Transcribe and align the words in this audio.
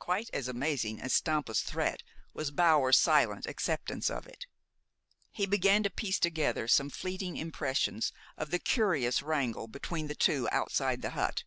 Quite 0.00 0.30
as 0.32 0.48
amazing 0.48 1.00
as 1.00 1.12
Stampa's 1.14 1.60
threat 1.60 2.02
was 2.34 2.50
Bower's 2.50 2.98
silent 2.98 3.46
acceptance 3.46 4.10
of 4.10 4.26
it. 4.26 4.46
He 5.30 5.46
began 5.46 5.84
to 5.84 5.90
piece 5.90 6.18
together 6.18 6.66
some 6.66 6.90
fleeting 6.90 7.36
impressions 7.36 8.12
of 8.36 8.50
the 8.50 8.58
curious 8.58 9.22
wrangle 9.22 9.68
between 9.68 10.08
the 10.08 10.16
two 10.16 10.48
outside 10.50 11.02
the 11.02 11.10
hut. 11.10 11.44